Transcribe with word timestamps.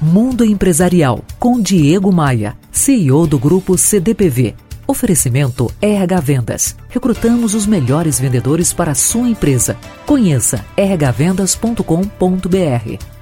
Mundo 0.00 0.44
Empresarial 0.44 1.24
com 1.40 1.60
Diego 1.60 2.12
Maia, 2.12 2.56
CEO 2.70 3.26
do 3.26 3.36
grupo 3.36 3.76
CDPV. 3.76 4.54
Oferecimento 4.86 5.70
RH 5.82 6.20
Vendas. 6.20 6.76
Recrutamos 6.88 7.52
os 7.52 7.66
melhores 7.66 8.20
vendedores 8.20 8.72
para 8.72 8.92
a 8.92 8.94
sua 8.94 9.28
empresa. 9.28 9.76
Conheça 10.06 10.64
rhvendas.com.br. 10.78 11.82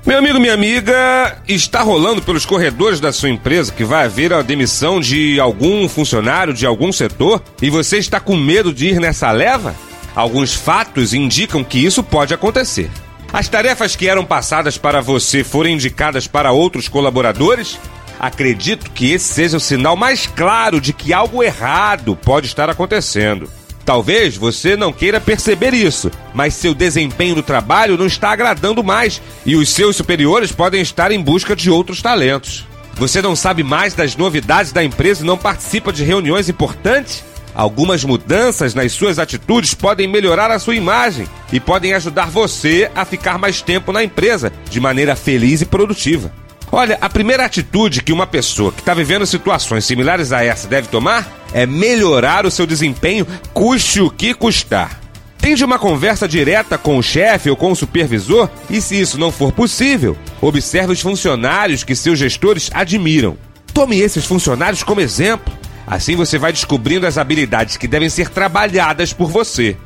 Meu 0.07 0.19
amigo, 0.19 0.39
minha 0.39 0.53
amiga, 0.53 1.43
está 1.49 1.81
rolando 1.81 2.21
pelos 2.21 2.45
corredores 2.45 3.01
da 3.01 3.11
sua 3.11 3.31
empresa 3.31 3.73
que 3.73 3.83
vai 3.83 4.05
haver 4.05 4.35
a 4.35 4.43
demissão 4.43 5.01
de 5.01 5.41
algum 5.41 5.89
funcionário 5.89 6.53
de 6.53 6.67
algum 6.67 6.93
setor 6.93 7.43
e 7.61 7.71
você 7.71 7.97
está 7.97 8.21
com 8.21 8.37
medo 8.37 8.73
de 8.73 8.89
ir 8.89 9.01
nessa 9.01 9.33
leva? 9.33 9.75
Alguns 10.15 10.55
fatos 10.55 11.15
indicam 11.15 11.65
que 11.65 11.79
isso 11.79 12.03
pode 12.03 12.35
acontecer. 12.35 12.91
As 13.33 13.49
tarefas 13.49 13.97
que 13.97 14.09
eram 14.09 14.25
passadas 14.25 14.79
para 14.79 15.01
você 15.01 15.45
foram 15.45 15.71
indicadas 15.71 16.27
para 16.27 16.53
outros 16.53 16.89
colaboradores? 16.89 17.79
Acredito 18.19 18.91
que 18.91 19.13
esse 19.13 19.33
seja 19.33 19.59
o 19.59 19.61
sinal 19.61 19.97
mais 19.97 20.27
claro 20.27 20.81
de 20.81 20.93
que 20.93 21.13
algo 21.13 21.43
errado 21.43 22.17
pode 22.17 22.47
estar 22.47 22.71
acontecendo. 22.71 23.51
Talvez 23.85 24.37
você 24.37 24.77
não 24.77 24.93
queira 24.93 25.21
perceber 25.21 25.73
isso, 25.73 26.11
mas 26.35 26.55
seu 26.55 26.75
desempenho 26.75 27.37
no 27.37 27.43
trabalho 27.43 27.97
não 27.97 28.07
está 28.07 28.31
agradando 28.31 28.83
mais 28.83 29.21
e 29.45 29.55
os 29.55 29.69
seus 29.69 29.97
superiores 29.97 30.51
podem 30.51 30.81
estar 30.81 31.13
em 31.13 31.23
busca 31.23 31.55
de 31.55 31.71
outros 31.71 32.03
talentos. 32.03 32.67
Você 32.95 33.21
não 33.21 33.37
sabe 33.37 33.63
mais 33.63 33.95
das 33.95 34.17
novidades 34.17 34.73
da 34.73 34.83
empresa 34.83 35.23
e 35.23 35.27
não 35.27 35.37
participa 35.37 35.93
de 35.93 36.03
reuniões 36.03 36.49
importantes? 36.49 37.23
Algumas 37.57 38.05
mudanças 38.05 38.75
nas 38.75 38.93
suas 38.93 39.19
atitudes 39.19 39.73
podem 39.73 40.07
melhorar 40.07 40.51
a 40.51 40.59
sua 40.59 40.75
imagem 40.75 41.27
e 41.51 41.59
podem 41.59 41.95
ajudar 41.95 42.29
você 42.29 42.91
a 42.95 43.03
ficar 43.07 43.39
mais 43.39 43.63
tempo 43.63 43.93
na 43.93 44.05
empresa 44.05 44.53
de 44.69 44.79
maneira 44.79 45.17
feliz 45.17 45.63
e 45.63 45.65
produtiva. 45.65 46.31
Olha, 46.71 46.99
a 47.01 47.09
primeira 47.09 47.47
atitude 47.47 48.03
que 48.03 48.13
uma 48.13 48.27
pessoa 48.27 48.71
que 48.71 48.81
está 48.81 48.93
vivendo 48.93 49.25
situações 49.25 49.87
similares 49.87 50.33
a 50.33 50.45
essa 50.45 50.69
deve 50.69 50.89
tomar 50.89 51.27
é 51.55 51.65
melhorar 51.65 52.45
o 52.45 52.51
seu 52.51 52.67
desempenho, 52.67 53.27
custe 53.55 54.03
o 54.03 54.11
que 54.11 54.35
custar. 54.35 55.01
Tende 55.39 55.65
uma 55.65 55.79
conversa 55.79 56.29
direta 56.29 56.77
com 56.77 56.99
o 56.99 57.03
chefe 57.03 57.49
ou 57.49 57.57
com 57.57 57.73
o 57.73 57.77
supervisor 57.77 58.51
e, 58.69 58.83
se 58.83 59.01
isso 59.01 59.17
não 59.17 59.33
for 59.33 59.51
possível, 59.51 60.15
observe 60.43 60.93
os 60.93 61.01
funcionários 61.01 61.83
que 61.83 61.97
seus 61.97 62.19
gestores 62.19 62.69
admiram. 62.75 63.39
Tome 63.73 63.99
esses 63.99 64.27
funcionários 64.27 64.83
como 64.83 65.01
exemplo. 65.01 65.56
Assim 65.87 66.17
você 66.17 66.39
vai 66.39 66.53
descobrindo 66.53 67.07
as 67.07 67.17
habilidades 67.17 67.77
que 67.77 67.87
devem 67.87 68.09
ser 68.09 68.29
trabalhadas 68.29 69.13
por 69.13 69.31
você. 69.31 69.77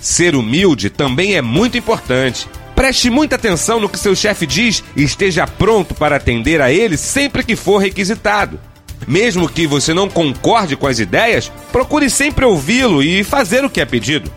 Ser 0.00 0.34
humilde 0.34 0.90
também 0.90 1.34
é 1.34 1.42
muito 1.42 1.76
importante. 1.76 2.48
Preste 2.74 3.10
muita 3.10 3.36
atenção 3.36 3.78
no 3.78 3.88
que 3.88 3.98
seu 3.98 4.16
chefe 4.16 4.46
diz 4.46 4.82
e 4.96 5.02
esteja 5.02 5.46
pronto 5.46 5.94
para 5.94 6.16
atender 6.16 6.60
a 6.60 6.72
ele 6.72 6.96
sempre 6.96 7.44
que 7.44 7.54
for 7.54 7.78
requisitado. 7.78 8.58
Mesmo 9.06 9.48
que 9.48 9.66
você 9.66 9.92
não 9.92 10.08
concorde 10.08 10.76
com 10.76 10.86
as 10.86 10.98
ideias, 10.98 11.52
procure 11.70 12.08
sempre 12.08 12.44
ouvi-lo 12.44 13.02
e 13.02 13.22
fazer 13.22 13.64
o 13.64 13.70
que 13.70 13.80
é 13.80 13.84
pedido. 13.84 14.32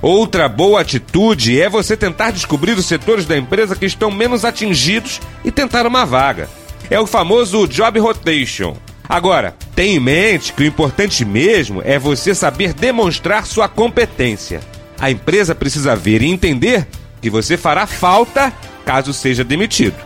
Outra 0.00 0.48
boa 0.48 0.80
atitude 0.80 1.60
é 1.60 1.68
você 1.68 1.96
tentar 1.96 2.30
descobrir 2.30 2.72
os 2.72 2.86
setores 2.86 3.26
da 3.26 3.36
empresa 3.36 3.76
que 3.76 3.86
estão 3.86 4.10
menos 4.10 4.44
atingidos 4.44 5.20
e 5.44 5.50
tentar 5.50 5.86
uma 5.86 6.04
vaga. 6.04 6.48
É 6.90 6.98
o 7.00 7.06
famoso 7.06 7.66
job 7.66 7.98
rotation. 7.98 8.76
Agora, 9.08 9.54
tenha 9.74 9.96
em 9.96 10.00
mente 10.00 10.52
que 10.52 10.62
o 10.62 10.66
importante 10.66 11.24
mesmo 11.24 11.80
é 11.84 11.98
você 11.98 12.34
saber 12.34 12.72
demonstrar 12.72 13.46
sua 13.46 13.68
competência. 13.68 14.60
A 14.98 15.10
empresa 15.10 15.54
precisa 15.54 15.94
ver 15.94 16.22
e 16.22 16.30
entender 16.30 16.86
que 17.20 17.30
você 17.30 17.56
fará 17.56 17.86
falta 17.86 18.52
caso 18.84 19.12
seja 19.12 19.44
demitido. 19.44 19.96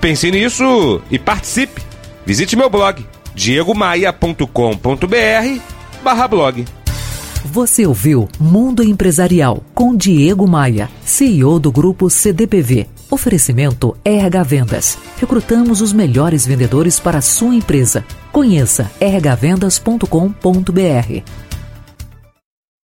Pense 0.00 0.30
nisso 0.30 1.00
e 1.10 1.18
participe. 1.18 1.82
Visite 2.24 2.56
meu 2.56 2.68
blog 2.68 3.04
diegomaia.com.br 3.34 5.60
barra 6.02 6.28
blog. 6.28 6.64
Você 7.46 7.86
ouviu 7.86 8.28
Mundo 8.40 8.82
Empresarial 8.82 9.62
com 9.72 9.94
Diego 9.94 10.48
Maia, 10.48 10.90
CEO 11.04 11.60
do 11.60 11.70
grupo 11.70 12.10
CDPV. 12.10 12.88
Oferecimento 13.08 13.96
RH 14.04 14.42
Vendas. 14.42 14.98
Recrutamos 15.16 15.80
os 15.80 15.92
melhores 15.92 16.44
vendedores 16.44 16.98
para 16.98 17.18
a 17.18 17.22
sua 17.22 17.54
empresa. 17.54 18.04
Conheça 18.32 18.90
rhvendas.com.br. 19.00 21.22